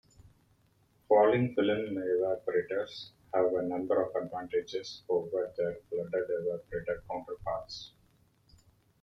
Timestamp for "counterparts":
7.07-7.93